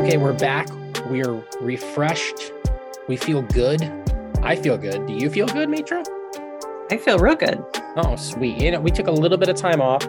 [0.00, 0.66] Okay, we're back.
[1.10, 2.52] We're refreshed.
[3.06, 3.82] We feel good.
[4.42, 5.06] I feel good.
[5.06, 6.02] Do you feel good, Mitra?
[6.90, 7.62] I feel real good.
[7.96, 8.62] Oh, sweet.
[8.62, 10.08] You know, we took a little bit of time off.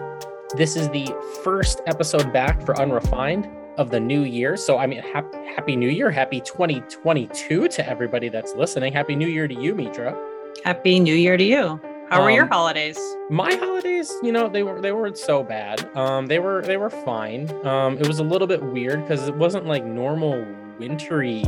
[0.56, 1.14] This is the
[1.44, 4.56] first episode back for Unrefined of the new year.
[4.56, 6.10] So, I mean, happy, happy New Year.
[6.10, 8.94] Happy 2022 to everybody that's listening.
[8.94, 10.18] Happy New Year to you, Mitra.
[10.64, 11.91] Happy New Year to you.
[12.12, 12.98] How were your Um, holidays?
[13.30, 15.88] My holidays, you know, they were they weren't so bad.
[15.96, 17.50] Um, they were they were fine.
[17.66, 20.44] Um, it was a little bit weird because it wasn't like normal
[20.78, 21.42] wintry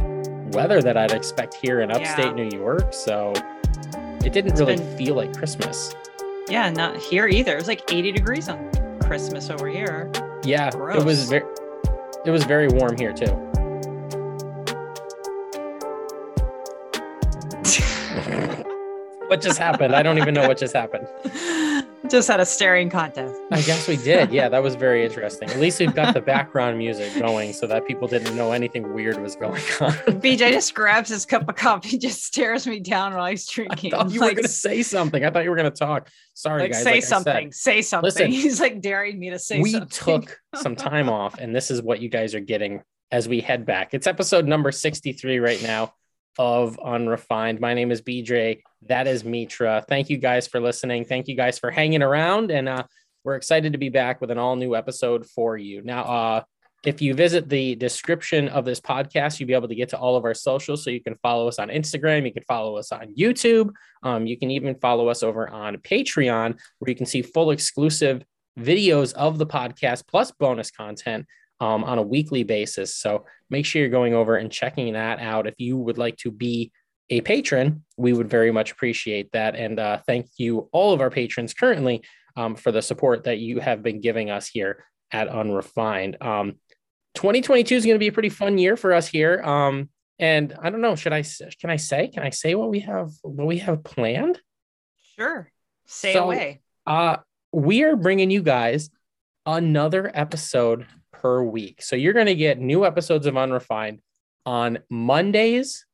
[0.52, 2.32] weather that I'd expect here in upstate Yeah.
[2.44, 2.92] New York.
[2.94, 3.32] So
[4.24, 5.94] it didn't It's really been- feel like Christmas.
[6.48, 7.52] Yeah, not here either.
[7.52, 8.70] It was like 80 degrees on
[9.02, 10.10] Christmas over here.
[10.44, 11.44] Yeah, it was very
[12.24, 13.36] it was very warm here too.
[19.34, 19.96] What just happened?
[19.96, 21.08] I don't even know what just happened.
[22.08, 23.34] Just had a staring contest.
[23.50, 24.30] I guess we did.
[24.30, 25.48] Yeah, that was very interesting.
[25.50, 29.20] At least we've got the background music going so that people didn't know anything weird
[29.20, 29.92] was going on.
[30.20, 33.90] BJ just grabs his cup of coffee, just stares me down while he's I drinking.
[33.90, 35.24] thought you were going to say something.
[35.24, 36.10] I thought you were going to talk.
[36.34, 36.82] Sorry, like, guys.
[36.82, 37.52] say like I said, something.
[37.52, 38.06] say something.
[38.06, 39.62] Listen, he's like daring me to say something.
[39.62, 40.20] we something.
[40.20, 43.66] took some time off, and this is what you guys are getting as we head
[43.66, 43.94] back.
[43.94, 45.94] It's episode number 63 right now
[46.38, 47.60] of Unrefined.
[47.60, 48.62] My name is BJ.
[48.86, 49.84] That is Mitra.
[49.88, 51.04] Thank you guys for listening.
[51.04, 52.50] Thank you guys for hanging around.
[52.50, 52.84] And uh,
[53.24, 55.82] we're excited to be back with an all new episode for you.
[55.82, 56.42] Now, uh,
[56.84, 60.16] if you visit the description of this podcast, you'll be able to get to all
[60.16, 60.84] of our socials.
[60.84, 63.70] So you can follow us on Instagram, you can follow us on YouTube,
[64.02, 68.22] um, you can even follow us over on Patreon, where you can see full exclusive
[68.58, 71.26] videos of the podcast plus bonus content
[71.64, 72.94] um, on a weekly basis.
[72.94, 75.46] So make sure you're going over and checking that out.
[75.46, 76.72] If you would like to be
[77.08, 79.56] a patron, we would very much appreciate that.
[79.56, 82.02] And uh, thank you, all of our patrons currently,
[82.36, 86.18] um, for the support that you have been giving us here at Unrefined.
[86.20, 86.58] Um,
[87.14, 89.40] 2022 is going to be a pretty fun year for us here.
[89.42, 89.88] Um,
[90.18, 91.24] and I don't know, should I
[91.60, 94.40] can I say can I say what we have what we have planned?
[95.16, 95.50] Sure.
[95.86, 96.60] Say So- away.
[96.86, 97.16] Uh,
[97.52, 98.90] we are bringing you guys
[99.46, 100.86] another episode
[101.24, 101.80] per week.
[101.80, 104.00] So you're going to get new episodes of Unrefined
[104.44, 105.86] on Mondays,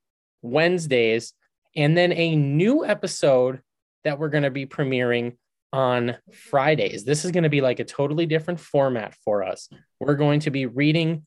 [0.42, 1.34] Wednesdays,
[1.76, 3.60] and then a new episode
[4.02, 5.36] that we're going to be premiering
[5.72, 7.04] on Fridays.
[7.04, 9.68] This is going to be like a totally different format for us.
[10.00, 11.24] We're going to be reading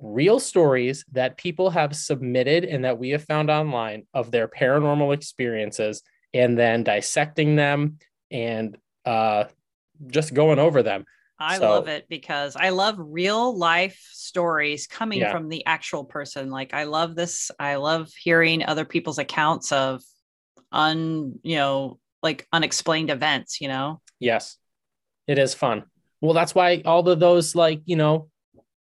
[0.00, 5.12] real stories that people have submitted and that we have found online of their paranormal
[5.12, 6.02] experiences
[6.32, 7.98] and then dissecting them
[8.30, 9.46] and uh,
[10.06, 11.04] just going over them.
[11.38, 15.32] I So- love it because I love real life stories coming Yeah.
[15.32, 16.50] from the actual person.
[16.50, 17.50] Like I love this.
[17.58, 20.02] I love hearing other people's accounts of
[20.72, 24.00] un, you know, like unexplained events, you know.
[24.20, 24.56] Yes,
[25.26, 25.84] it is fun.
[26.20, 28.28] Well, that's why all of those, like, you know,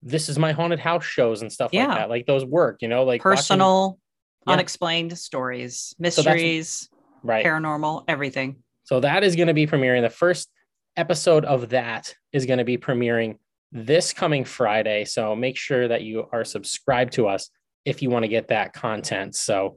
[0.03, 1.87] this is my haunted house shows and stuff Yeah.
[1.89, 3.99] like that, like those work, you know, like watching- Personal,
[4.47, 4.55] Yeah.
[4.55, 6.89] unexplained stories, that's- mysteries,
[7.23, 7.45] right?
[7.45, 8.63] paranormal, everything.
[8.85, 10.03] So that is going to be premiering.
[10.03, 10.51] The first
[10.97, 13.39] episode of that is going to be premiering
[13.73, 15.05] this coming Friday.
[15.05, 17.51] So make sure that you are subscribed to us
[17.85, 19.35] if you want to get that content.
[19.35, 19.77] So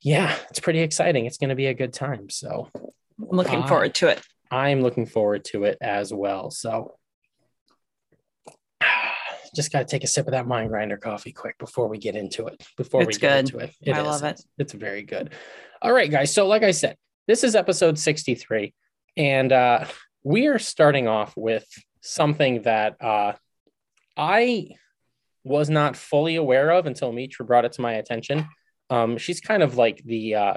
[0.00, 1.26] yeah, it's pretty exciting.
[1.26, 2.30] It's going to be a good time.
[2.30, 2.88] So I'm
[3.36, 4.20] looking forward to it.
[4.50, 6.50] I'm looking forward to it as well.
[6.50, 6.94] So
[9.54, 12.16] just got to take a sip of that mind grinder coffee quick before we get
[12.16, 12.62] into it.
[12.76, 13.38] Before It's we get good.
[13.54, 13.74] into it.
[13.82, 14.06] It I is.
[14.06, 14.40] love it.
[14.58, 15.32] It's very good.
[15.80, 16.32] All right, guys.
[16.32, 16.96] So like I said,
[17.28, 18.74] this is episode 63
[19.16, 19.84] and uh
[20.24, 21.66] we are starting off with
[22.00, 23.32] something that uh
[24.16, 24.68] I
[25.44, 28.46] was not fully aware of until Mitra brought it to my attention.
[28.90, 30.54] Um she's kind of like the uh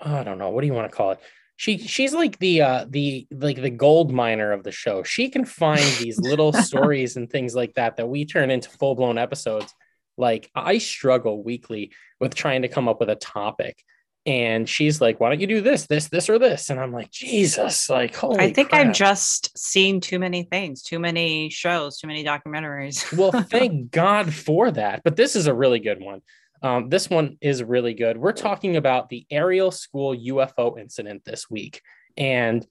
[0.00, 1.20] I don't know, what do you want to call it?
[1.56, 5.44] she she's like the uh the like the gold miner of the show she can
[5.44, 9.74] find these little stories and things like that that we turn into full-blown episodes
[10.16, 11.90] like i struggle weekly
[12.20, 13.82] with trying to come up with a topic
[14.26, 17.10] and she's like why don't you do this this this or this and i'm like
[17.10, 18.88] jesus like holy I think crap.
[18.88, 23.16] I've just seen too many things, too many shows, too many documentaries.
[23.16, 26.22] well thank god for that but this is a really good one
[26.62, 31.48] um, this one is really good we're talking about the ariel school ufo incident this
[31.50, 31.80] week
[32.16, 32.66] and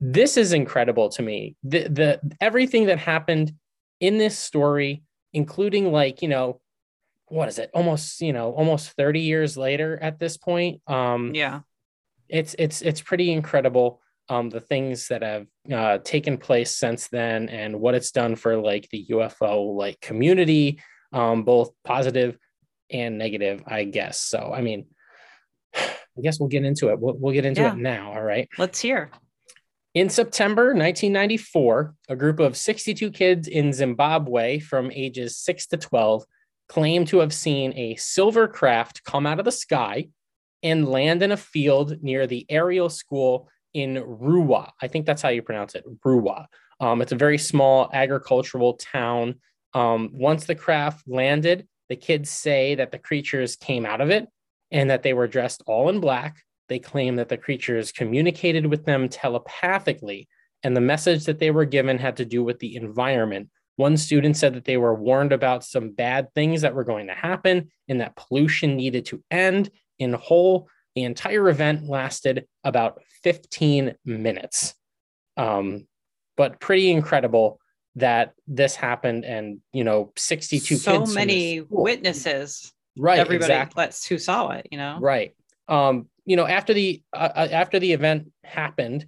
[0.00, 1.56] this is incredible to me.
[1.62, 3.52] The the everything that happened
[4.00, 6.60] in this story, including like, you know,
[7.28, 7.70] what is it?
[7.74, 10.80] Almost, you know, almost 30 years later at this point.
[10.86, 11.60] Um Yeah.
[12.28, 17.48] it's it's it's pretty incredible um the things that have uh taken place since then
[17.48, 20.80] and what it's done for like the UFO like community
[21.12, 22.36] um both positive
[22.90, 24.86] and negative I guess so I mean
[25.74, 27.72] I guess we'll get into it we'll, we'll get into Yeah.
[27.72, 29.10] it now all right Let's hear.
[29.94, 36.24] in September 1994, a group of 62 kids in Zimbabwe from ages 6 to 12
[36.68, 40.08] claimed to have seen a silver craft come out of the sky
[40.62, 44.70] and land in a field near the Ariel School in Ruwa.
[44.80, 46.46] I think that's how you pronounce it, Ruwa.
[46.80, 49.36] Um, it's a very small agricultural town.
[49.74, 54.26] Um, once the craft landed, the kids say that the creatures came out of it
[54.70, 56.36] and that they were dressed all in black
[56.68, 60.28] they claim that the creatures communicated with them telepathically,
[60.62, 63.48] and the message that they were given had to do with the environment.
[63.76, 67.14] One student said that they were warned about some bad things that were going to
[67.14, 69.70] happen and that pollution needed to end.
[69.98, 74.74] In whole, the entire event lasted about 15 minutes.
[75.36, 75.86] Um,
[76.36, 77.60] but pretty incredible
[77.96, 81.10] that this happened and, you know, 62 so kids.
[81.10, 82.72] from many witnesses.
[82.96, 83.18] Right.
[83.18, 83.82] Everybody exactly.
[83.82, 84.98] that's who saw it, you know?
[85.00, 85.34] Right.
[85.68, 89.06] Um, you know, after the uh, uh, after the event happened,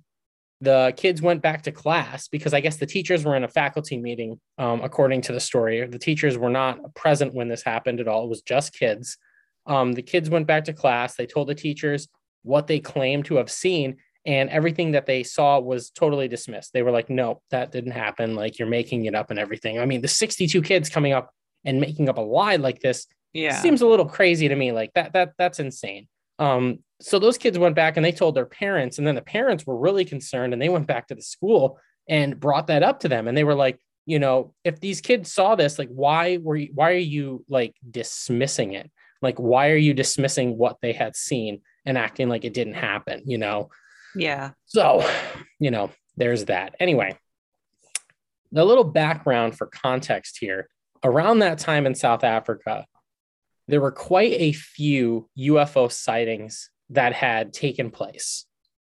[0.60, 3.96] the kids went back to class because I guess the teachers were in a faculty
[3.96, 4.40] meeting.
[4.58, 8.24] Um, according to the story, the teachers were not present when this happened at all.
[8.24, 9.16] It was just kids.
[9.66, 11.14] Um, the kids went back to class.
[11.14, 12.08] They told the teachers
[12.42, 16.72] what they claimed to have seen, and everything that they saw was totally dismissed.
[16.72, 18.34] They were like, "No, that didn't happen.
[18.34, 21.30] Like you're making it up and everything." I mean, the 62 kids coming up
[21.64, 23.60] and making up a lie like this Yeah.
[23.60, 26.06] seems a little crazy to me like that that that's insane
[26.38, 29.66] um so those kids went back and they told their parents and then the parents
[29.66, 31.78] were really concerned and they went back to the school
[32.08, 35.32] and brought that up to them and they were like you know if these kids
[35.32, 38.90] saw this like why were you why are you like dismissing it
[39.22, 43.22] like why are you dismissing what they had seen and acting like it didn't happen
[43.26, 43.68] you know
[44.14, 44.50] yeah.
[44.66, 45.08] so,
[45.58, 46.74] you know, there's that.
[46.80, 47.16] Anyway,
[48.52, 50.68] the little background for context here
[51.04, 52.86] around that time in South Africa,
[53.68, 58.46] there were quite a few UFO sightings that had taken place.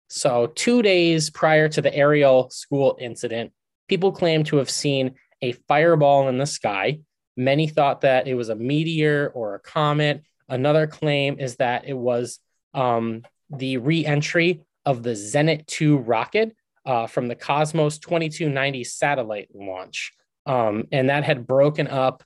[0.08, 3.52] So, two days prior to the Ariel school incident,
[3.88, 7.00] people claimed to have seen a fireball in the sky.
[7.38, 10.24] Many thought that it was a meteor or a comet.
[10.48, 12.40] Another claim is that it was
[12.74, 16.56] um, the re entry of the Zenit 2 rocket
[16.86, 20.12] uh, from the Cosmos 2290 satellite launch.
[20.46, 22.24] Um, and that had broken up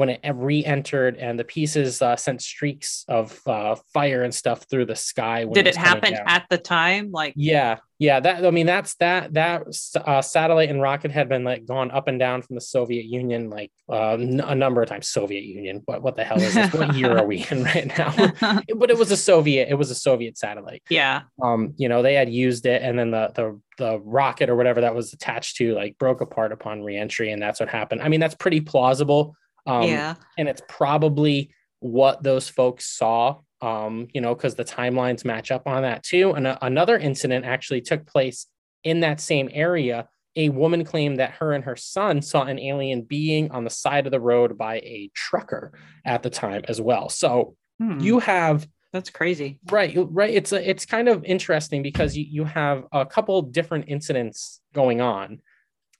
[0.00, 4.64] when it re entered, and the pieces uh, sent streaks of uh, fire and stuff
[4.70, 5.44] through the sky.
[5.44, 7.10] when Did was it happen at the time?
[7.12, 8.18] Like, Yeah, yeah.
[8.18, 9.64] That I mean, that's that that
[9.94, 13.50] uh, satellite and rocket had been like gone up and down from the Soviet Union
[13.50, 15.10] like uh, n- a number of times.
[15.10, 15.82] Soviet Union.
[15.84, 16.72] What what the hell is this?
[16.72, 18.14] what year are we in right now?
[18.74, 19.68] but it was a Soviet.
[19.68, 20.82] It was a Soviet satellite.
[20.88, 21.24] yeah.
[21.42, 24.80] Um, you know, they had used it, and then the the the rocket or whatever
[24.80, 28.00] that was attached to like broke apart upon reentry, and that's what happened.
[28.00, 29.36] I mean, that's pretty plausible.
[29.66, 30.14] Um, yeah.
[30.38, 35.66] and it's probably what those folks saw um you know because the timelines match up
[35.66, 36.32] on that too.
[36.32, 38.46] And a- another incident actually took place
[38.84, 40.08] in that same area.
[40.36, 44.06] A woman claimed that her and her son saw an alien being on the side
[44.06, 45.72] of the road by a trucker
[46.04, 47.08] at the time as well.
[47.08, 49.58] So Hmm, you have that's crazy.
[49.70, 50.34] right right.
[50.34, 55.00] It's a, it's kind of interesting because you, you have a couple different incidents going
[55.00, 55.40] on.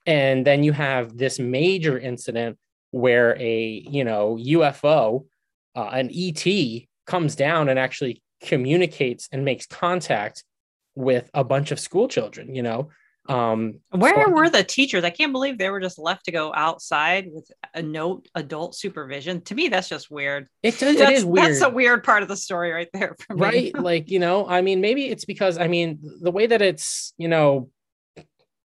[0.06, 2.58] And then you have this major incident
[2.90, 5.24] where a you know ufo
[5.76, 10.44] uh, an et comes down and actually communicates and makes contact
[10.94, 12.88] with a bunch of school children you know
[13.28, 15.04] um Where so- were the teachers?
[15.04, 19.42] I can't believe they were just left to go outside with a no adult supervision.
[19.42, 20.48] To me, that's just weird.
[20.62, 23.34] it, does, That's, is weird that's a weird part of the story right there for
[23.36, 23.40] me.
[23.42, 27.12] right like you know i mean maybe it's because i mean the way that it's
[27.18, 27.68] you know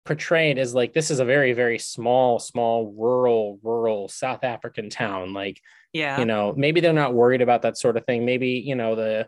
[0.06, 5.34] portrayed as like this is a very very small small rural rural south african town
[5.34, 5.60] like
[5.94, 6.20] Yeah.
[6.20, 9.28] you know maybe they're not worried about that sort of thing maybe you know the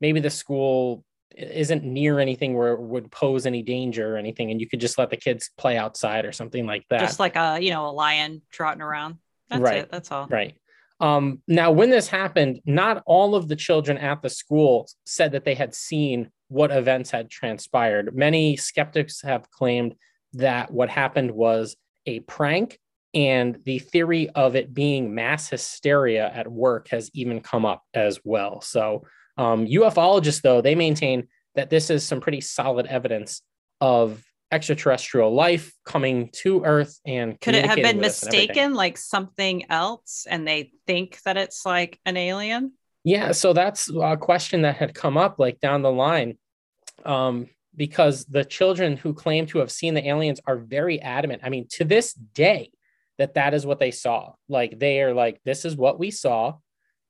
[0.00, 1.04] maybe the school
[1.36, 4.96] isn't near anything where it would pose any danger or anything and you could just
[4.98, 7.90] let the kids play outside or something like that just like a you know a
[7.92, 9.16] lion trotting around.
[9.50, 9.78] That's Right.
[9.78, 9.90] it.
[9.90, 10.26] That's all.
[10.28, 10.54] Right.
[11.00, 15.44] Um, now, when this happened, not all of the children at the school said that
[15.44, 18.14] they had seen what events had transpired.
[18.14, 19.94] Many skeptics have claimed
[20.34, 22.78] that what happened was a prank,
[23.14, 28.20] and the theory of it being mass hysteria at work has even come up as
[28.24, 28.60] well.
[28.60, 29.04] So,
[29.36, 33.42] um, ufologists, though, they maintain that this is some pretty solid evidence
[33.80, 38.48] of extraterrestrial life coming to Earth and Could it have been with us and everything.
[38.48, 42.72] mistaken like something else and they think that it's like an alien?
[43.04, 46.38] Yeah, so that's a question that had come up like down the line.
[47.04, 51.42] Um, because the children who claim to have seen the aliens are very adamant.
[51.44, 52.70] I mean, to this day,
[53.18, 54.32] that that is what they saw.
[54.48, 56.56] Like they are like, this is what we saw,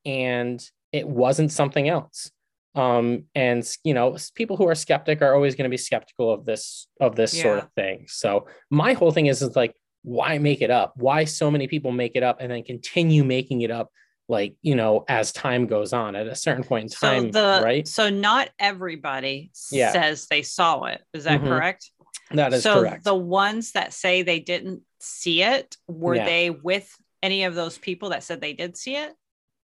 [0.04, 2.30] and it wasn't something else.
[2.74, 6.44] Um, and you know, people who are skeptic are always going to be skeptical of
[6.44, 8.06] this of this sort of thing.
[8.08, 10.94] So my whole thing is is like, why make it up?
[10.96, 13.90] Why so many people make it up and then continue making it up?
[14.32, 17.60] Like you know, as time goes on, at a certain point in time, so the
[17.62, 17.86] right?
[17.86, 19.92] so not everybody Yeah.
[19.92, 21.02] says they saw it.
[21.12, 21.48] Is that Mhm.
[21.48, 21.90] correct?
[22.30, 23.04] That is so correct.
[23.04, 26.24] the ones that say they didn't see it, were Yeah.
[26.24, 26.90] they with
[27.22, 29.12] any of those people that said they did see it?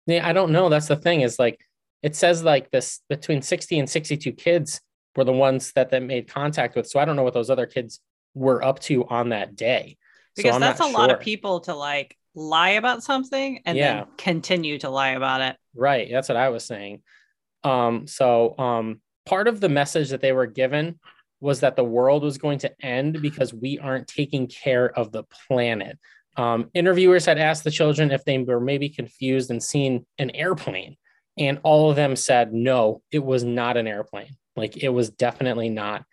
[0.07, 0.71] Yeah, I don't know.
[0.71, 1.61] That's the thing is like
[2.03, 4.81] it says like this between 60 and 62 kids
[5.15, 6.87] were the ones that that made contact with.
[6.89, 8.01] So I don't know what those other kids
[8.33, 9.99] were up to on that day.
[10.37, 13.95] Because I'm that's a not lot of people to like lie about something and Yeah.
[13.95, 15.57] then continue to lie about it.
[15.75, 16.09] Right.
[16.11, 17.03] That's what I was saying.
[17.63, 20.99] Um, so um part of the message that they were given
[21.41, 25.25] was that the world was going to end because we aren't taking care of the
[25.47, 25.99] planet.
[26.37, 30.97] Um, interviewers had asked the children if they were maybe confused and seen an airplane,
[31.39, 34.37] and all of them said no, it was not an airplane.
[34.57, 36.05] Like it was definitely not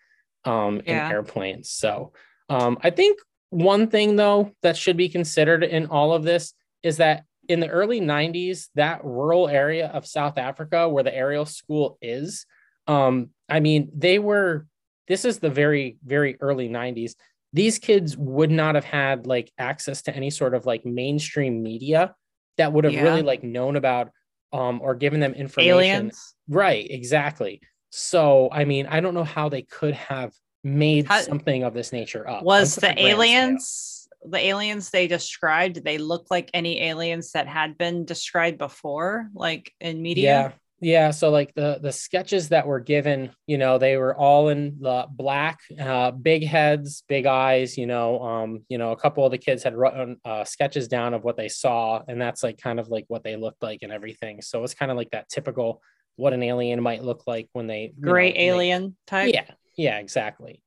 [0.46, 1.06] um, Yeah.
[1.08, 1.64] an airplane.
[1.64, 2.14] So
[2.50, 3.20] um, I think
[3.52, 6.54] one thing though that should be considered in all of this
[6.84, 11.46] is that in the early 90s, that rural area of South Africa where the Ariel
[11.46, 12.46] school is,
[12.88, 14.66] um, I mean, they were,
[15.08, 17.14] this is the very, very early 90s.
[17.54, 22.16] These kids would not have had like access to any sort of like mainstream media
[22.58, 23.04] that would have Yeah.
[23.04, 24.12] really like known about
[24.54, 25.74] um, or given them information.
[25.74, 26.36] Aliens.
[26.48, 27.62] Right, exactly.
[27.90, 30.32] So, I mean, I don't know how they could have
[30.64, 32.44] made How- something of this nature up.
[32.44, 38.06] Was the aliens the aliens they described, they look like any aliens that had been
[38.06, 40.24] described before, like in media?
[40.24, 40.52] Yeah.
[40.84, 41.12] Yeah.
[41.12, 45.06] So like the the sketches that were given, you know, they were all in the
[45.10, 47.78] black, uh, big heads, big eyes.
[47.78, 51.14] You know, um, you know, a couple of the kids had written uh, sketches down
[51.16, 53.92] of what they saw, and that's like kind of like what they looked like and
[53.92, 54.42] everything.
[54.42, 55.82] So it's kind of like that typical
[56.16, 59.34] what an alien might look like when they you know, Great they- alien type.
[59.34, 60.64] yeah, yeah, exactly.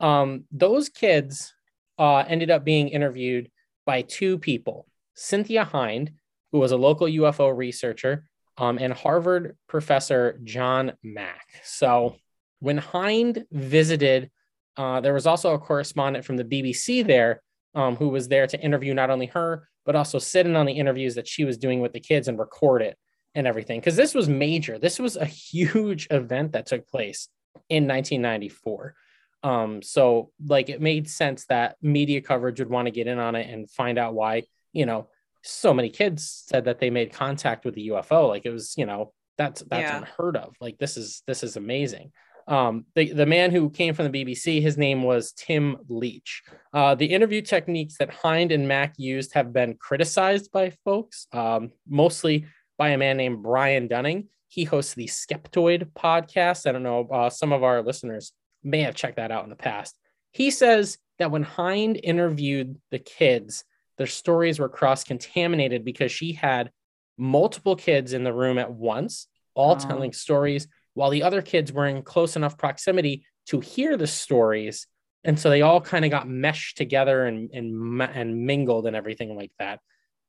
[0.00, 1.54] Um, those kids
[1.98, 3.50] uh, ended up being interviewed
[3.84, 6.12] by two people Cynthia Hind,
[6.52, 11.46] who was a local UFO researcher, um, and Harvard professor John Mack.
[11.64, 12.16] So
[12.60, 14.30] when Hind visited,
[14.76, 17.42] uh, there was also a correspondent from the BBC there
[17.74, 20.72] um, who was there to interview not only her, but also sit in on the
[20.72, 22.98] interviews that she was doing with the kids and record it
[23.34, 23.80] and everything.
[23.80, 24.78] Because this was major.
[24.78, 27.28] This was a huge event that took place
[27.68, 28.94] in 1994.
[29.42, 33.34] Um, so like it made sense that media coverage would want to get in on
[33.34, 35.08] it and find out why, you know,
[35.42, 38.28] so many kids said that they made contact with the UFO.
[38.28, 39.98] Like it was, you know, that's that's Yeah.
[39.98, 40.56] unheard of.
[40.60, 42.12] Like this is this is amazing.
[42.48, 46.42] Um, the, the man who came from the BBC, his name was Tim Leach.
[46.72, 51.72] Uh, the interview techniques that Hind and Mack used have been criticized by folks, um,
[51.88, 52.46] mostly
[52.78, 54.28] by a man named Brian Dunning.
[54.56, 56.66] He hosts the Skeptoid podcast.
[56.66, 58.32] I don't know, uh, some of our listeners
[58.64, 59.94] may have checked that out in the past.
[60.32, 63.64] He says that when Hind interviewed the kids,
[63.98, 66.70] their stories were cross contaminated because she had
[67.18, 69.78] multiple kids in the room at once, all Oh.
[69.78, 74.86] telling stories, while the other kids were in close enough proximity to hear the stories.
[75.22, 79.36] And so they all kind of got meshed together and, and, and mingled and everything
[79.36, 79.80] like that.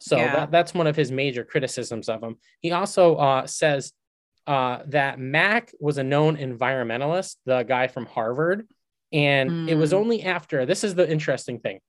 [0.02, 0.36] So Yeah.
[0.36, 2.36] that, that's one of his major criticisms of him.
[2.60, 3.94] He also uh, says
[4.48, 8.68] uh, that Mack was a known environmentalist, the guy from Harvard.
[9.12, 9.98] And it was Hmm.
[9.98, 11.80] only after this is the interesting thing.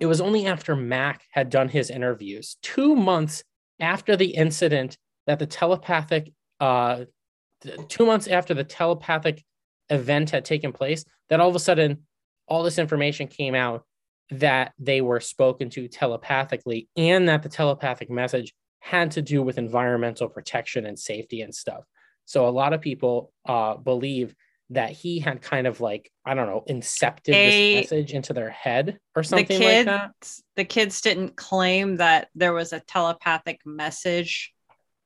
[0.00, 3.44] It was only after Mack had done his interviews, two months
[3.80, 7.04] after the incident, that the telepathic, uh,
[7.88, 9.44] two months after the telepathic
[9.90, 12.06] event had taken place, that all of a sudden
[12.48, 13.84] all this information came out
[14.30, 19.58] that they were spoken to telepathically and that the telepathic message had to do with
[19.58, 21.84] environmental protection and safety and stuff.
[22.24, 24.34] So a lot of people uh, believe
[24.70, 28.50] that he had kind of like I don't know incepted A- this message into their
[28.50, 30.32] head or The something kids, like that.
[30.56, 34.52] the kids didn't claim that there was a telepathic message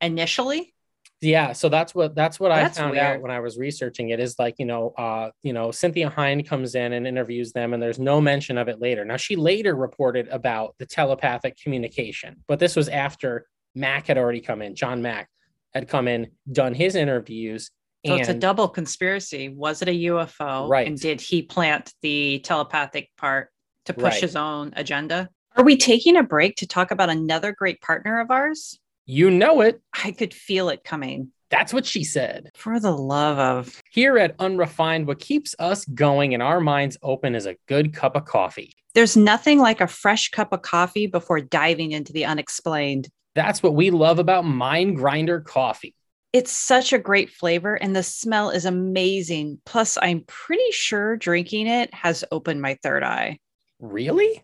[0.00, 0.75] initially.
[1.21, 4.21] Yeah, so that's what that's what That's I found out when I was researching it
[4.21, 7.83] is like, you know, uh, you know, Cynthia Hind comes in and interviews them and
[7.83, 9.07] there's no mention of it later.
[9.07, 14.40] Now she later reported about the telepathic communication, but this was after Mack had already
[14.40, 15.28] come in, John Mack
[15.73, 17.71] had come in, done his interviews
[18.07, 19.49] So it's a double conspiracy.
[19.49, 20.69] Was it a UFO?
[20.69, 20.87] Right.
[20.87, 23.49] And did he plant the telepathic part
[23.87, 24.21] to push Right.
[24.21, 25.31] his own agenda?
[25.57, 28.78] Are we taking a break to talk about another great partner of ours?
[29.07, 29.81] You know it.
[30.04, 31.31] I could feel it coming.
[31.50, 32.50] That's what she said.
[32.57, 37.35] For the love of Here at Unrefined, what keeps us going and our minds open
[37.35, 38.75] is a good cup of coffee.
[38.95, 43.09] there's nothing like a fresh cup of coffee before diving into the unexplained.
[43.35, 45.95] That's what we love about Mind Grinder coffee.
[46.33, 49.61] It's such a great flavor and the smell is amazing.
[49.64, 53.38] Plus, I'm pretty sure drinking it has opened my third eye.
[53.79, 54.43] Really?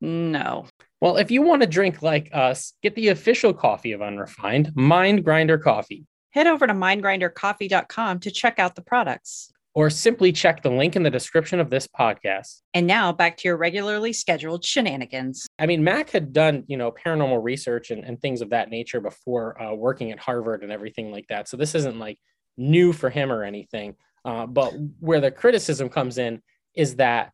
[0.00, 0.66] No.
[1.00, 5.24] Well, if you want to drink like us, get the official coffee of Unrefined, Mind
[5.24, 9.52] Grinder Coffee, Head over to mindgrindercoffee.com to check out the products.
[9.74, 12.62] Or simply check the link in the description of this podcast.
[12.74, 15.46] And now back to your regularly scheduled shenanigans.
[15.60, 19.00] I mean, Mack had done, you know, paranormal research and, and things of that nature
[19.00, 21.48] before uh, working at Harvard and everything like that.
[21.48, 22.18] So this isn't like
[22.56, 23.94] new for him or anything.
[24.24, 26.42] Uh, but where the criticism comes in
[26.74, 27.32] is that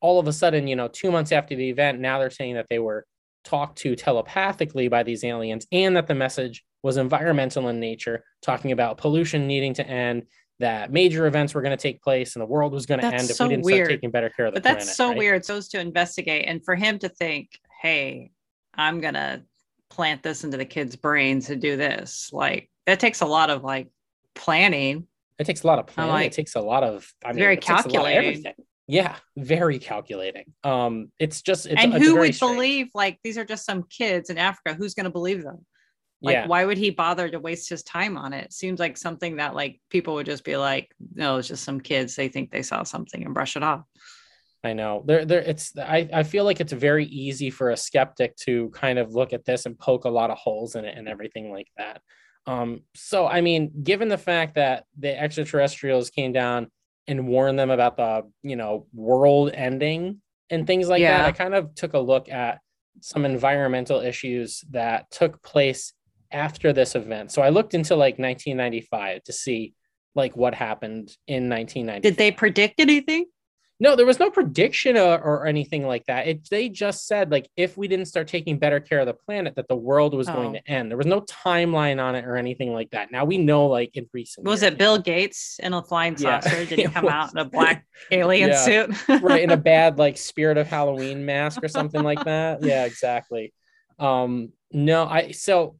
[0.00, 2.66] all of a sudden, you know, two months after the event, now they're saying that
[2.68, 3.06] they were
[3.44, 8.72] talked to telepathically by these aliens and that the message was environmental in nature, talking
[8.72, 10.24] about pollution needing to end,
[10.60, 13.28] that major events were going to take place and the world was going to end
[13.28, 13.86] if so we didn't weird.
[13.86, 15.18] start taking better care of the But that's so right?
[15.18, 15.44] weird.
[15.44, 17.50] So to investigate and for him to think,
[17.82, 18.30] hey,
[18.74, 19.42] I'm going to
[19.88, 22.30] plant this into the kids' brains to do this.
[22.32, 23.88] Like that takes a lot of like
[24.34, 25.06] planning.
[25.38, 26.12] It takes a lot of planning.
[26.12, 28.28] like- it takes a lot of I mean, Very it takes a lot of calculating.
[28.28, 28.54] everything.
[28.86, 30.46] Yeah, very calculating.
[30.64, 32.54] Um, it's just it's, and it's who would strange.
[32.54, 34.74] believe like these are just some kids in Africa?
[34.74, 35.64] Who's going to believe them?
[36.22, 38.52] Like, yeah, why would he bother to waste his time on it?
[38.52, 42.14] Seems like something that like people would just be like, no, it's just some kids.
[42.14, 43.84] They think they saw something and brush it off.
[44.62, 45.02] I know.
[45.06, 45.40] There, there.
[45.40, 45.72] It's.
[45.78, 49.46] I, I feel like it's very easy for a skeptic to kind of look at
[49.46, 52.02] this and poke a lot of holes in it and everything like that.
[52.46, 52.82] Um.
[52.94, 56.70] So I mean, given the fact that the extraterrestrials came down
[57.06, 61.18] and warned them about the you know world ending and things like Yeah.
[61.18, 62.58] that, I kind of took a look at
[63.00, 65.94] some environmental issues that took place
[66.32, 67.32] after this event.
[67.32, 69.74] So I looked into like 1995 to see
[70.14, 72.00] like what happened in 1990.
[72.08, 73.26] Did they predict anything?
[73.82, 76.26] No, there was no prediction or, or anything like that.
[76.28, 79.56] It, they just said like if we didn't start taking better care of the planet,
[79.56, 80.52] that the world was going Oh.
[80.58, 80.90] to end.
[80.90, 83.10] There was no timeline on it or anything like that.
[83.10, 86.40] Now we know like in recent Was years, it Bill Gates in a flying Yeah,
[86.40, 86.66] saucer?
[86.66, 87.12] Did he come was.
[87.14, 88.56] out in a black alien Yeah.
[88.96, 89.08] suit?
[89.22, 92.62] right in a bad like spirit of Halloween mask or something like that.
[92.62, 93.54] Yeah, exactly.
[93.98, 95.76] Um, no, I so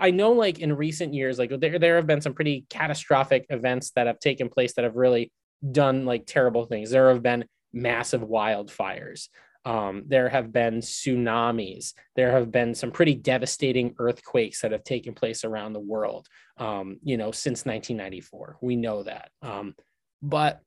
[0.00, 3.90] I know like in recent years, like there there have been some pretty catastrophic events
[3.96, 5.30] that have taken place that have really
[5.72, 6.90] done like terrible things.
[6.90, 9.28] There have been massive wildfires.
[9.66, 11.94] Um, there have been tsunamis.
[12.16, 16.26] There have been some pretty devastating earthquakes that have taken place around the world.
[16.58, 19.30] Um, you know, since 1994, we know that.
[19.40, 19.74] Um,
[20.22, 20.60] but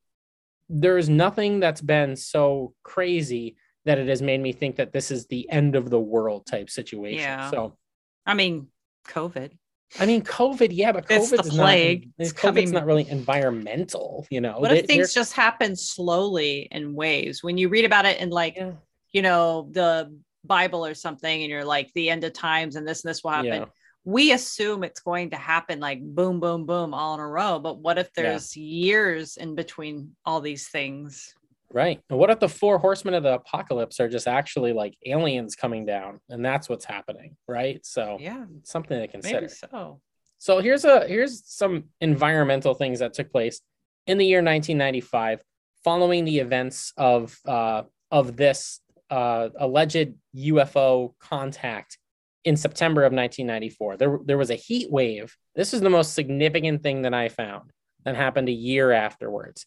[0.69, 5.27] there's nothing that's been so crazy that it has made me think that this is
[5.27, 7.19] the end of the world type situation.
[7.19, 7.49] Yeah.
[7.51, 7.77] So,
[8.25, 8.67] I mean,
[9.07, 9.51] COVID.
[9.99, 12.09] I mean, COVID, yeah, but It's the plague.
[12.17, 12.25] not.
[12.25, 14.59] It's COVID's coming- not really environmental, you know.
[14.59, 17.41] What if things just happen slowly in waves?
[17.41, 18.73] When you read about it in like, Yeah.
[19.13, 23.03] you know, the Bible or something, and you're like the end of times and this
[23.03, 23.45] and this will happen.
[23.47, 23.65] Yeah.
[24.03, 27.59] We assume it's going to happen like boom, boom, boom, all in a row.
[27.59, 28.23] But what if Yeah.
[28.23, 31.33] there's years in between all these things?
[31.71, 31.99] Right.
[32.09, 35.85] And what if the four horsemen of the apocalypse are just actually like aliens coming
[35.85, 37.35] down and that's what's happening?
[37.47, 37.85] Right.
[37.85, 39.41] So Yeah, something to consider.
[39.41, 39.99] maybe so.
[40.39, 43.61] So here's a here's some environmental things that took place
[44.05, 45.41] in the year 1995
[45.83, 51.97] following the events of uh, of this uh, alleged UFO contact
[52.45, 53.97] in September of 1994.
[53.97, 55.35] There there was a heat wave.
[55.55, 57.71] This is the most significant thing that I found
[58.05, 59.65] that happened a year afterwards.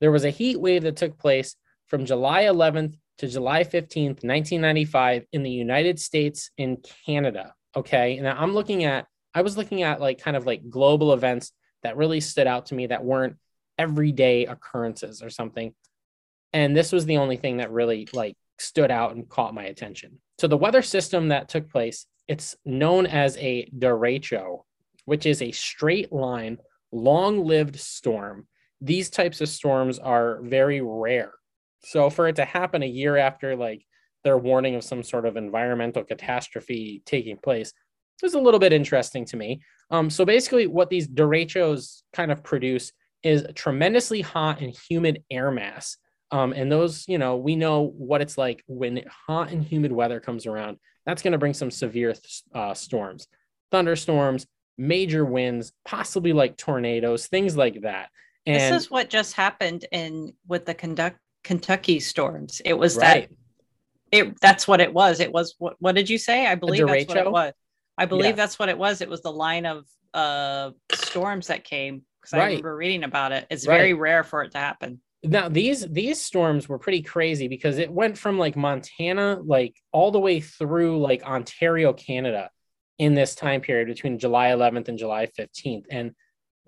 [0.00, 1.56] There was a heat wave that took place
[1.86, 7.54] from July 11th to July 15th, 1995 in the United States and Canada.
[7.76, 8.18] Okay.
[8.18, 11.96] And I'm looking at I was looking at like kind of like global events that
[11.96, 13.36] really stood out to me that weren't
[13.78, 15.74] everyday occurrences or something.
[16.52, 20.18] And this was the only thing that really like stood out and caught my attention.
[20.40, 24.62] So the weather system that took place, it's known as a derecho,
[25.04, 26.58] which is a straight line,
[26.90, 28.46] long-lived storm.
[28.80, 31.32] These types of storms are very rare.
[31.80, 33.84] So for it to happen a year after like
[34.24, 37.72] their warning of some sort of environmental catastrophe taking place
[38.22, 39.60] was a little bit interesting to me.
[39.90, 45.50] Um, so basically, what these derechos kind of produce is tremendously hot and humid air
[45.50, 45.96] mass.
[46.30, 50.20] Um, and those, you know, we know what it's like when hot and humid weather
[50.20, 50.78] comes around.
[51.06, 52.14] That's going to bring some severe
[52.54, 53.28] uh, storms,
[53.70, 58.10] thunderstorms, major winds, possibly like tornadoes, things like that.
[58.48, 62.60] And this is what just happened in with the conduct Kentucky storms.
[62.64, 63.28] It was right.
[63.30, 63.36] that
[64.10, 65.20] it that's what it was.
[65.20, 66.46] It was what what did you say?
[66.46, 67.52] I believe that's what it was.
[67.96, 68.32] I believe Yeah.
[68.32, 69.00] that's what it was.
[69.00, 69.84] It was the line of
[70.14, 73.46] uh storms that came because I remember reading about it.
[73.50, 73.76] It's Right.
[73.76, 75.00] very rare for it to happen.
[75.22, 80.10] now these these storms were pretty crazy because it went from like Montana like all
[80.10, 82.50] the way through like Ontario, Canada
[82.98, 86.12] in this time period between July 11th and July 15th and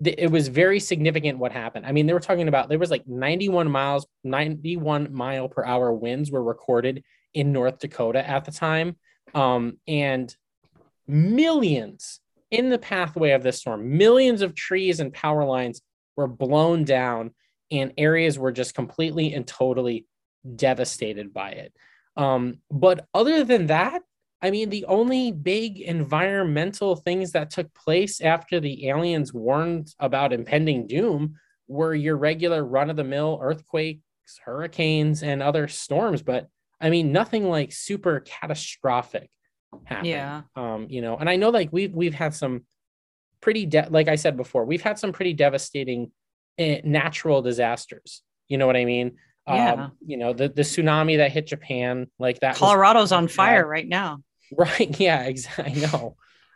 [0.03, 1.85] it was very significant what happened.
[1.85, 5.93] I mean, they were talking about there was like 91 miles 91 mile per hour
[5.93, 8.97] winds were recorded in North Dakota at the time.
[9.33, 10.35] Um and
[11.07, 15.81] millions in the pathway of this storm, millions of trees and power lines
[16.15, 17.31] were blown down
[17.71, 20.05] and areas were just completely and totally
[20.55, 21.73] devastated by it.
[22.17, 24.01] Um, but other than that,
[24.41, 30.33] I mean, the only big environmental things that took place after the aliens warned about
[30.33, 31.35] impending doom
[31.67, 34.01] were your regular run of the mill earthquakes,
[34.43, 36.23] hurricanes, and other storms.
[36.23, 36.47] But
[36.79, 39.29] I mean, nothing like super catastrophic
[39.85, 40.07] happened.
[40.07, 40.41] Yeah.
[40.55, 42.65] Um, you know, and I know like we've we've had some
[43.41, 46.11] pretty de- like I said before, we've had some pretty devastating
[46.57, 48.23] eh, natural disasters.
[48.47, 49.17] You know what I mean?
[49.47, 49.73] Yeah.
[49.73, 53.33] Um, you know, the the tsunami that hit Japan, like that was Colorado's on bad.
[53.33, 54.19] fire right now.
[54.57, 54.99] Right.
[54.99, 55.23] Yeah.
[55.23, 55.83] Exactly.
[55.83, 56.15] I know.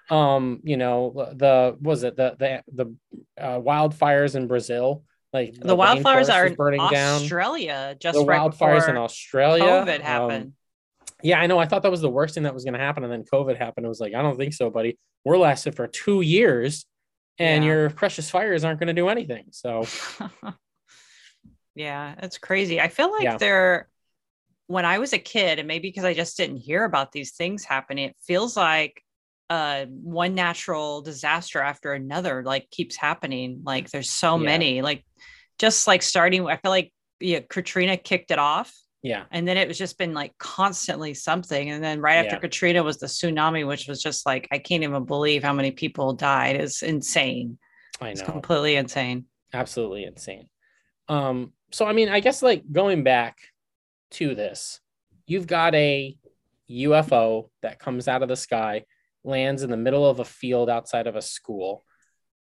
[0.09, 2.95] Um, you know, the was it the the the
[3.43, 5.03] uh, wildfires in Brazil,
[5.33, 7.21] like The, wildfires are burning down.
[7.21, 9.63] Australia just The right wildfires in Australia.
[9.63, 10.53] COVID um, happened.
[11.23, 11.57] yeah, I know.
[11.57, 13.57] I thought that was the worst thing that was going to happen, and then COVID
[13.57, 13.85] happened.
[13.85, 14.99] It was like, I don't think so, buddy.
[15.23, 16.85] We're lasted for two years,
[17.39, 17.71] and Yeah.
[17.71, 19.45] your precious fires aren't going to do anything.
[19.51, 19.85] So
[21.75, 22.79] yeah, it's crazy.
[22.79, 23.37] I feel like Yeah.
[23.37, 23.89] they're
[24.67, 27.63] when I was a kid, and maybe because I just didn't hear about these things
[27.63, 29.01] happening, it feels like
[29.51, 33.61] uh one natural disaster after another like keeps happening.
[33.63, 34.45] Like there's so Yeah.
[34.45, 34.81] many.
[34.81, 35.05] Like
[35.59, 38.73] just like starting, I feel like yeah, Katrina kicked it off.
[39.03, 41.69] yeah, And then it was just been like constantly something.
[41.69, 42.39] And then right after Yeah.
[42.39, 46.13] Katrina was the tsunami, which was just like, I can't even believe how many people
[46.13, 46.55] died.
[46.55, 47.57] It's insane.
[48.01, 49.25] I It's completely insane.
[49.53, 50.49] absolutely insane.
[51.07, 53.37] Um, so I mean, I guess like going back
[54.11, 54.79] to this,
[55.27, 56.17] you've got a
[56.69, 58.85] UFO that comes out of the sky,
[59.23, 61.83] lands in the middle of a field outside of a school,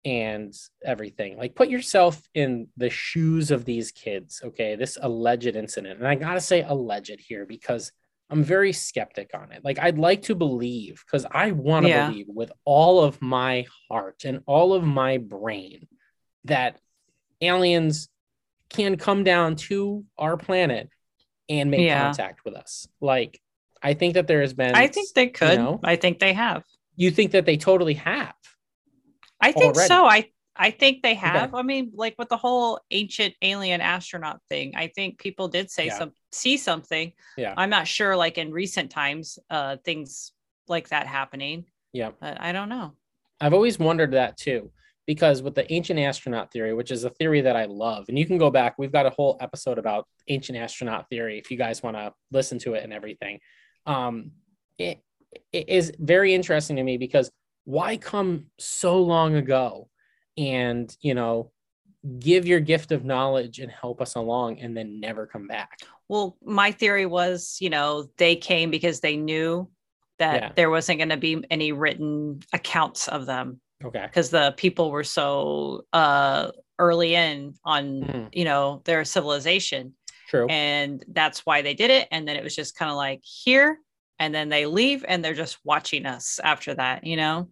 [0.04, 0.52] and
[0.84, 1.36] everything.
[1.38, 4.42] Like, put yourself in the shoes of these kids.
[4.44, 7.90] Okay, this alleged incident, and I gotta say alleged here because
[8.30, 9.64] I'm very skeptic on it.
[9.64, 12.08] Like, I'd like to believe because I want to Yeah.
[12.08, 15.86] believe with all of my heart and all of my brain
[16.44, 16.78] that
[17.40, 18.08] aliens
[18.70, 20.88] can come down to our planet
[21.48, 22.02] and make Yeah.
[22.02, 22.88] contact with us.
[23.00, 23.40] Like,
[23.82, 24.74] I think that there has been.
[24.74, 25.58] I think they could.
[25.58, 25.80] know?
[25.84, 26.64] I think they have.
[26.96, 28.34] You think that they totally have?
[29.40, 29.88] I think already.
[29.88, 30.06] so.
[30.06, 31.52] I I think they have.
[31.54, 35.86] I mean, like with the whole ancient alien astronaut thing, I think people did say
[35.86, 35.98] Yeah.
[35.98, 37.12] some see something.
[37.36, 37.54] Yeah.
[37.56, 40.32] I'm not sure like in recent times uh things
[40.68, 41.66] like that happening.
[41.92, 42.12] Yeah.
[42.20, 42.92] But I don't know.
[43.40, 44.70] I've always wondered that too,
[45.06, 48.26] because with the ancient astronaut theory, which is a theory that I love, and you
[48.26, 51.82] can go back, we've got a whole episode about ancient astronaut theory if you guys
[51.82, 53.40] want to listen to it and everything.
[53.86, 54.32] Um,
[54.78, 55.00] it,
[55.52, 57.30] it is very interesting to me because
[57.64, 59.88] why come so long ago
[60.36, 61.50] and, you know,
[62.18, 65.78] give your gift of knowledge and help us along and then never come back?
[66.08, 69.70] Well, my theory was, you know, they came because they knew
[70.18, 70.52] that Yeah.
[70.54, 74.04] there wasn't going to be any written accounts of them Okay.
[74.06, 78.28] because the people were so uh early in on, Mhm.
[78.32, 79.94] you know, their civilization.
[80.26, 80.46] True.
[80.48, 83.78] and that's why they did it and then it was just kind of like here
[84.18, 87.48] and then they leave and they're just watching us after that you know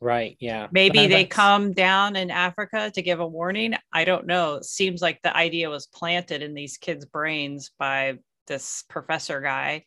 [0.00, 0.36] right.
[0.40, 0.66] Yeah.
[0.70, 5.00] maybe they come down in africa to give a warning i don't know it seems
[5.00, 9.84] like the idea was planted in these kids brains by this professor guy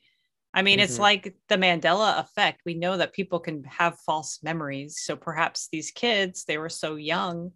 [0.53, 0.99] i mean it's Mhm.
[0.99, 2.61] like the mandela effect.
[2.65, 4.99] We know that people can have false memories.
[5.01, 7.51] So perhaps these kids they were so young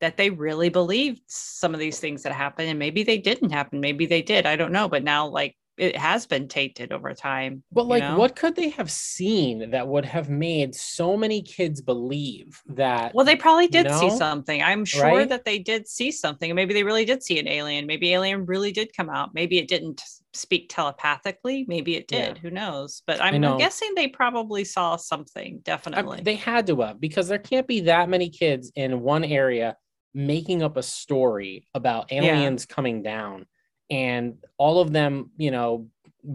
[0.00, 3.80] that they really believed some of these things that happened and maybe they didn't happen.
[3.80, 4.46] Maybe they did.
[4.46, 4.88] I don't know.
[4.88, 8.18] But now like it has been tainted over time But like, know?
[8.18, 13.14] what could they have seen that would have made so many kids believe that?
[13.14, 15.28] well they probably did see something i'm sure Right?
[15.28, 18.72] that they did see something maybe they really did see an alien maybe alien really
[18.72, 20.02] did come out maybe it didn't
[20.34, 22.26] speak telepathically maybe it Yeah.
[22.28, 23.56] did who knows but i'm know.
[23.58, 27.80] guessing they probably saw something I- definitely they had to have because there can't be
[27.82, 29.76] that many kids in one area
[30.14, 33.46] making up a story about aliens coming down
[33.90, 35.88] and all of them, you know,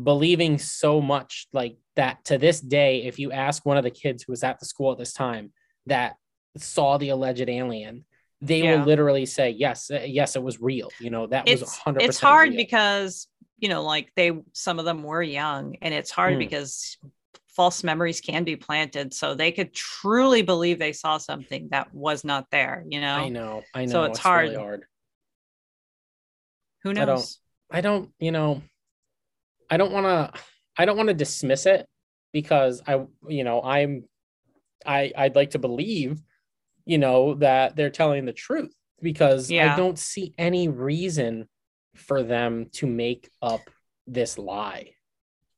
[0.04, 4.24] believing so much like that to this day, if you ask one of the kids
[4.24, 5.52] who was at the school at this time,
[5.86, 6.16] that
[6.58, 8.06] saw the alleged alien,
[8.42, 8.78] they Yeah.
[8.80, 10.92] will literally say, yes, uh, yes, it was real.
[11.00, 12.58] You know, that was 100% it's hard real.
[12.58, 13.28] because
[13.60, 16.40] you know like they some of them were young and it's hard Mm.
[16.40, 16.98] because
[17.48, 22.26] false memories can be planted so they could truly believe they saw something that was
[22.26, 23.92] not there you know I know, I know.
[23.92, 24.56] So it's really hard.
[24.56, 24.86] hard.
[26.84, 27.40] who knows
[27.74, 28.62] I don't, you know,
[29.70, 30.40] I don't want to,
[30.78, 31.88] I don't want to dismiss it
[32.32, 34.04] because I, you know, I'm,
[34.86, 36.22] I, I'd like to believe,
[36.86, 39.74] you know, that they're telling the truth because Yeah.
[39.74, 41.50] I don't see any reason
[41.96, 43.62] for them to make up
[44.08, 44.92] this lie.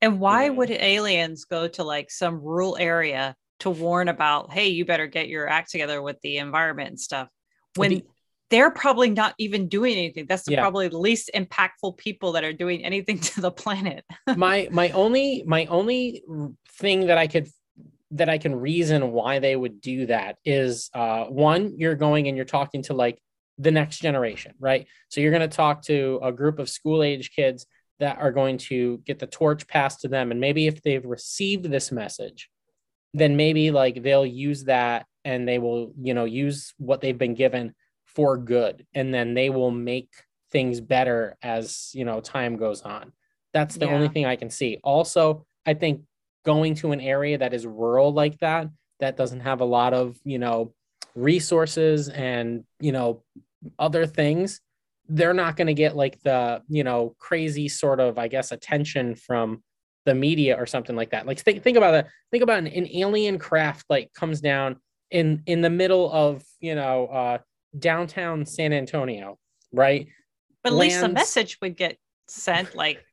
[0.01, 0.53] and why know.
[0.55, 5.29] would aliens go to like some rural area to warn about hey you better get
[5.29, 7.29] your act together with the environment and stuff
[7.75, 8.03] when
[8.49, 10.25] they're probably not even doing anything.
[10.27, 10.61] That's the Yeah.
[10.61, 14.03] probably the least impactful people that are doing anything to the planet.
[14.35, 16.23] My my only my only
[16.79, 17.47] thing that I could
[18.11, 22.37] that I can reason why they would do that is uh one you're going and
[22.37, 23.19] you're talking to like
[23.57, 24.87] the next generation right?
[25.09, 27.65] So you're going to talk to a group of school age kids
[27.99, 30.29] that are going to get the torch passed to them.
[30.31, 32.49] And maybe if they've received this message
[33.13, 37.33] then maybe like they'll use that and they will you know use what they've been
[37.33, 37.73] given
[38.15, 40.09] for good and then they will make
[40.51, 43.11] things better as you know time goes on.
[43.53, 44.79] That's the only thing i can see.
[44.83, 46.01] Also i think
[46.43, 48.67] going to an area that is rural like that
[48.99, 50.73] that doesn't have a lot of you know
[51.15, 53.23] resources and you know
[53.79, 54.61] other things
[55.07, 59.15] they're not going to get like the you know crazy sort of i guess attention
[59.15, 59.63] from
[60.05, 61.25] the media or something like that.
[61.25, 62.07] Like think, think about that.
[62.31, 64.77] Think about an, an alien craft like comes down
[65.11, 67.37] in in the middle of you know uh
[67.79, 69.37] downtown san antonio
[69.73, 70.07] right
[70.63, 73.03] But at least the message would get sent like,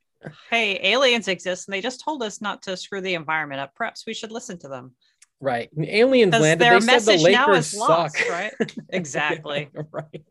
[0.49, 3.75] hey, aliens exist and they just told us not to screw the environment up.
[3.75, 4.95] Perhaps we should listen to them.
[5.41, 8.53] right aliens landed their they said the message now is lost, suck right?
[8.89, 9.69] Exactly.
[9.91, 10.23] right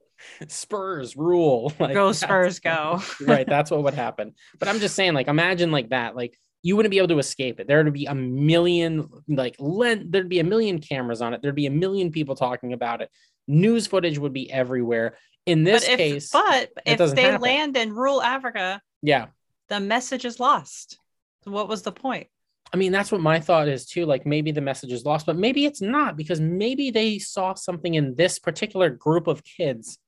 [0.49, 3.03] spurs rule like Go Spurs, go.
[3.21, 6.77] right that's what would happen but i'm just saying like imagine like that like you
[6.77, 10.39] wouldn't be able to escape it there would be a million like len- there'd be
[10.39, 13.11] a million cameras on it there'd be a million people talking about it
[13.47, 17.41] news footage would be everywhere in this but if, case but if they happen.
[17.41, 19.27] land in rural Africa, yeah
[19.73, 20.99] the message is lost.
[21.45, 22.27] So what was the point?
[22.75, 24.05] I mean, that's what my thought is too.
[24.05, 27.95] Like maybe the message is lost, but maybe it's not because maybe they saw something
[27.95, 29.99] in this particular group of kids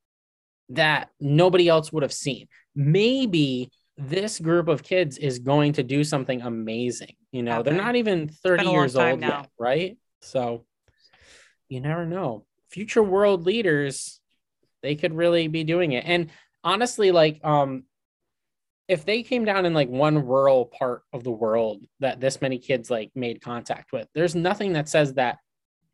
[0.70, 2.48] that nobody else would have seen.
[2.74, 7.14] Maybe this group of kids is going to do something amazing.
[7.32, 9.28] You know, they're not even 30 been a long years old now.
[9.28, 9.98] yet, right?
[10.20, 10.64] So
[11.68, 12.44] you never know.
[12.74, 14.20] Future world leaders,
[14.82, 16.04] they could really be doing it.
[16.04, 16.30] And
[16.64, 17.84] honestly, like um
[18.88, 22.58] if they came down in like one rural part of the world that this many
[22.58, 25.38] kids like made contact with, there's nothing that says that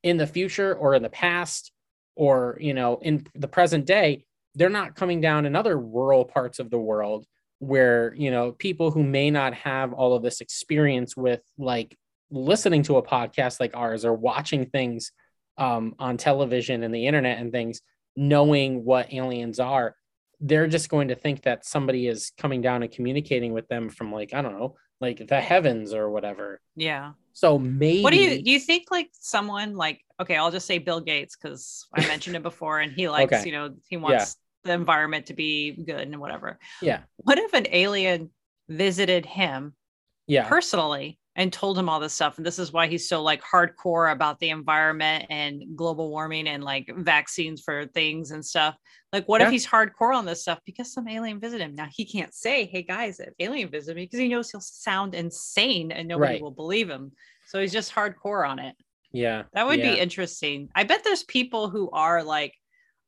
[0.02, 1.70] in the future or in the past
[2.16, 6.58] or you know in the present day they're not coming down in other rural parts
[6.58, 7.26] of the world
[7.58, 11.94] where you know people who may not have all of this experience with like
[12.30, 15.12] listening to a podcast like ours or watching things
[15.60, 17.80] um, on television and the internet and things
[18.16, 19.94] knowing what aliens are
[20.40, 24.10] they're just going to think that somebody is coming down and communicating with them from
[24.10, 27.12] like i don't know like the heavens or whatever Yeah.
[27.32, 30.76] so maybe What do you do you think like someone like okay, I'll just say
[30.76, 33.46] Bill Gates because I mentioned it before and he likes, Okay.
[33.46, 36.58] you know, he wants the environment to be good and whatever.
[36.82, 38.30] yeah What if an alien
[38.68, 39.74] visited him
[40.26, 43.42] yeah personally and told him all this stuff and this is why he's so like
[43.42, 48.76] hardcore about the environment and global warming and like vaccines for things and stuff.
[49.10, 49.46] Like what Yeah.
[49.46, 50.60] if he's hardcore on this stuff?
[50.66, 51.74] Because some alien visited him.
[51.74, 55.14] Now he can't say hey guys an alien visited me because he knows he'll sound
[55.14, 56.42] insane and nobody Right.
[56.42, 57.10] will believe him.
[57.46, 58.76] So he's just hardcore on it.
[59.10, 59.94] Yeah that would yeah.
[59.94, 60.68] be interesting.
[60.74, 62.52] I bet there's people who are like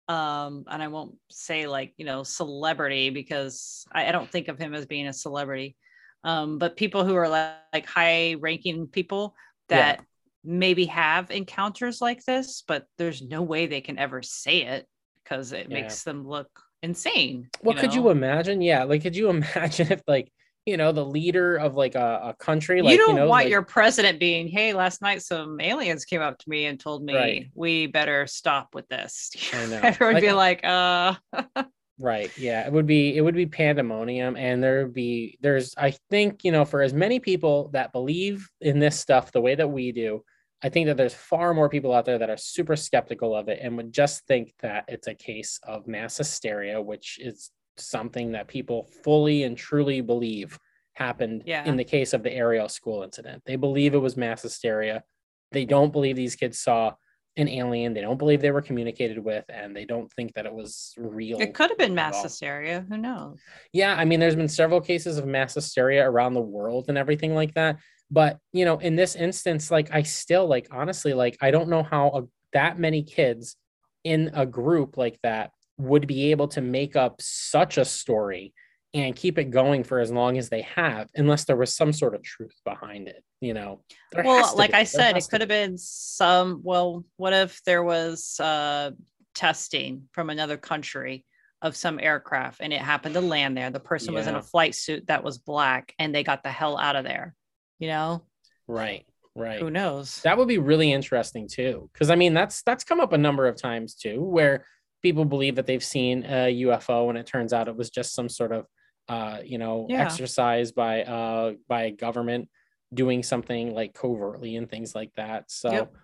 [0.09, 4.59] um and i won't say like you know celebrity because i, I don't think of
[4.59, 5.77] him as being a celebrity
[6.25, 9.35] um but people who are like, like high ranking people
[9.71, 9.77] Yeah.
[9.77, 10.05] that
[10.45, 14.87] maybe have encounters like this but there's no way they can ever say it
[15.23, 15.81] because it Yeah.
[15.83, 16.51] makes them look
[16.83, 18.61] insane What could you imagine?
[18.61, 20.33] Yeah, like could you imagine if like
[20.67, 23.45] you know the leader of like a, a country like you don't you know want
[23.47, 27.05] like, your president being, hey, last night some aliens came up to me and told
[27.05, 27.47] me Right.
[27.55, 29.31] we better stop with this.
[29.53, 29.81] I know.
[29.83, 31.63] Everyone would be Like- like, uh,
[32.03, 35.95] right yeah it would be it would be pandemonium and there would be there's i
[36.11, 39.69] think you know for as many people that believe in this stuff the way that
[39.69, 40.21] we do
[40.63, 43.61] i think that there's far more people out there that are super skeptical of it
[43.63, 48.49] and would just think that it's a case of mass hysteria which is something that
[48.49, 50.59] people fully and truly believe
[50.95, 51.65] happened Yeah.
[51.65, 53.43] in the case of the Ariel school incident.
[53.47, 55.03] They believe it was mass hysteria.
[55.51, 56.93] They don't believe these kids saw
[57.37, 57.95] an alien.
[57.95, 61.41] They don't believe they were communicated with, and they don't think that it was real.
[61.41, 62.85] It could have been mass hysteria.
[62.89, 63.41] Who knows?
[63.73, 67.35] Yeah, I mean, there's been several cases of mass hysteria around the world and everything
[67.35, 67.79] like that.
[68.11, 71.83] But you know, in this instance, like I still like honestly, like I don't know
[71.83, 73.57] how a, that many kids
[74.05, 78.53] in a group like that would be able to make up such a story
[78.95, 82.15] and keep it going for as long as they have, unless there was some sort
[82.15, 83.25] of truth behind it.
[83.41, 83.81] You know,
[84.13, 84.77] There well, like be.
[84.77, 85.55] I said, it could have be.
[85.55, 86.61] been some.
[86.63, 88.91] Well, what if there was uh,
[89.35, 91.25] testing from another country
[91.63, 93.71] of some aircraft and it happened to land there?
[93.71, 96.77] The person was in a flight suit that was black and they got the hell
[96.77, 97.35] out of there.
[97.79, 98.23] You know,
[98.69, 99.59] right, right.
[99.59, 100.21] who knows?
[100.23, 103.49] That would be really interesting too, because I mean that's that's come up a number
[103.49, 104.67] of times too, where
[105.03, 108.29] people believe that they've seen a UFO and it turns out it was just some
[108.29, 108.67] sort of
[109.09, 110.03] uh, you know Yeah.
[110.03, 112.49] exercise by uh by a government
[112.95, 115.51] doing something like covertly and things like that.
[115.51, 115.95] So Yep.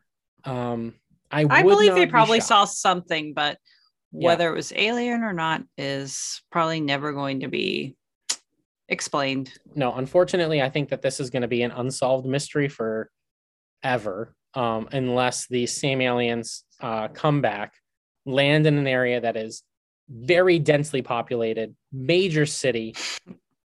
[0.45, 0.95] um
[1.31, 2.49] I, I believe they be probably shocked.
[2.49, 3.59] saw something, but
[4.13, 4.29] Yeah.
[4.29, 7.95] whether it was alien or not is probably never going to be
[8.89, 9.53] explained.
[9.75, 13.11] no unfortunately i think that this is going to be an unsolved mystery for
[13.83, 17.75] ever um, unless these same aliens uh, come back
[18.25, 19.63] land in an area that is
[20.09, 22.95] very densely populated major city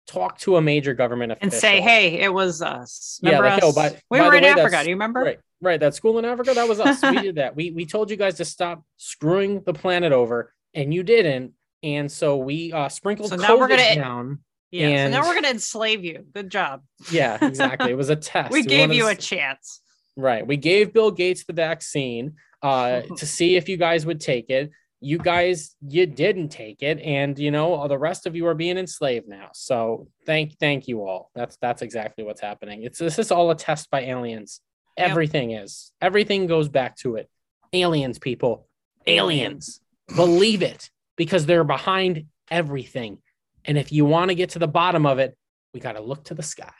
[0.06, 3.20] talk to a major government official And say, hey, it was us.
[3.22, 4.80] Yeah, Remember like, oh, by- we by were in way, Africa.
[4.82, 5.20] Do you remember?
[5.20, 8.10] right right that school in africa that was us we did that we we told
[8.10, 11.52] you guys to stop screwing the planet over and you didn't
[11.84, 14.38] and so we uh sprinkled So now we're COVID gonna- down
[14.72, 15.06] Yeah.
[15.06, 16.26] so now we're going to enslave you.
[16.34, 16.82] Good job.
[17.12, 19.80] yeah exactly it was a test we gave wanted you a chance.
[20.16, 20.44] Right.
[20.44, 24.72] We gave Bill Gates the vaccine uh, to see if you guys would take it.
[25.02, 28.78] You guys, you didn't take it, and you know the rest of you are being
[28.78, 29.48] enslaved now.
[29.52, 31.30] So thank, thank you all.
[31.34, 32.84] That's that's exactly what's happening.
[32.84, 34.60] It's this is all a test by aliens.
[34.96, 35.10] Yep.
[35.10, 35.92] Everything is.
[36.00, 37.28] Everything goes back to it.
[37.72, 38.68] Aliens, people.
[39.06, 39.80] Aliens.
[40.14, 43.18] Believe it because they're behind everything.
[43.64, 45.36] And if you want to get to the bottom of it,
[45.72, 46.72] we got to look to the sky.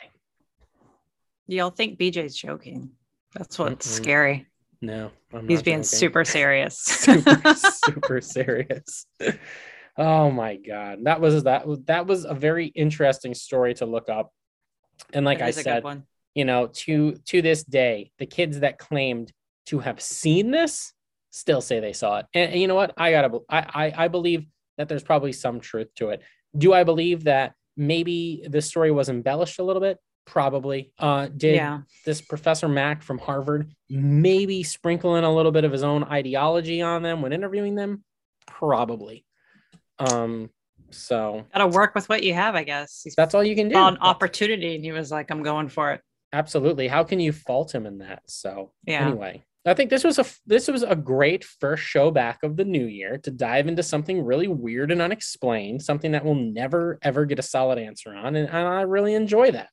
[1.47, 2.91] Y'all think BJ's joking.
[3.35, 4.03] That's what's Mm-mm.
[4.03, 4.47] scary.
[4.83, 5.85] No, I'm He's being joking.
[5.85, 6.77] super serious.
[6.77, 9.07] super super serious.
[9.97, 10.99] Oh my god.
[11.05, 14.33] That was that was that was a very interesting story to look up.
[15.13, 16.03] And like i is a good said
[16.35, 19.33] you know to to this day the kids that claimed
[19.67, 20.93] to have seen this
[21.31, 22.27] still say they saw it.
[22.35, 22.93] And, and you know what?
[22.97, 24.47] I gotta I, I i believe
[24.79, 26.23] that there's probably some truth to it.
[26.59, 31.57] Do i believe that maybe the story was embellished a little bit probably uh did
[31.57, 31.81] yeah.
[32.07, 36.81] this professor mack from harvard maybe sprinkle in a little bit of his own ideology
[36.81, 38.05] on them when interviewing them
[38.47, 39.25] probably
[39.99, 40.49] um
[40.91, 43.01] so Got to work with what you have, I guess.
[43.03, 45.93] He's that's all you can do an opportunity and he was like, I'm going for
[45.93, 46.03] it.
[46.35, 49.07] absolutely how can you fault him in that so Yeah.
[49.07, 52.65] anyway i think this was a this was a great first show back of the
[52.65, 57.25] new year to dive into something really weird and unexplained something that we'll never ever
[57.27, 59.69] get a solid answer on and, and i really enjoy that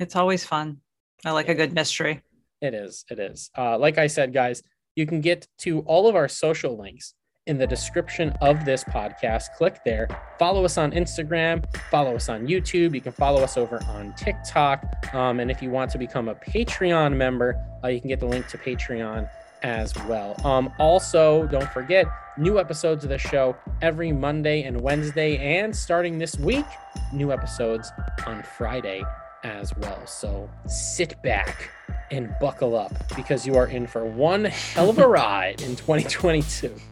[0.00, 0.78] It's always fun.
[1.24, 2.22] I like a good mystery.
[2.60, 3.04] It is.
[3.10, 3.50] It is.
[3.56, 4.62] Uh, like I said, guys,
[4.96, 7.14] you can get to all of our social links
[7.46, 9.44] in the description of this podcast.
[9.56, 10.08] Click there.
[10.38, 11.64] Follow us on Instagram.
[11.90, 12.94] Follow us on YouTube.
[12.94, 15.12] You can follow us over on TikTok.
[15.12, 18.26] Um, and if you want to become a Patreon member, uh, you can get the
[18.26, 19.28] link to Patreon
[19.62, 20.36] as well.
[20.46, 22.06] Um, also, don't forget
[22.38, 26.66] new episodes of the show every Monday and Wednesday, and starting this week,
[27.12, 27.90] new episodes
[28.26, 29.02] on Friday
[29.44, 30.06] as well.
[30.06, 31.70] So sit back
[32.10, 36.74] and buckle up because you are in for one hell of a ride in 2022.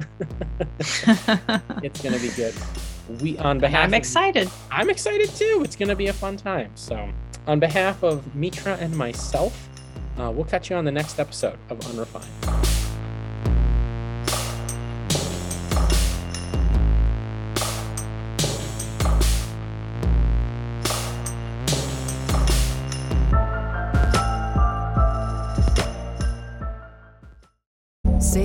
[1.82, 2.54] It's going to be good.
[3.20, 4.48] We on behalf I'm of- excited.
[4.70, 5.62] I'm excited too.
[5.64, 6.70] It's going to be a fun time.
[6.74, 7.08] So,
[7.46, 9.68] on behalf of Mitra and myself,
[10.18, 12.79] uh, we'll catch you on the next episode of Unrefined.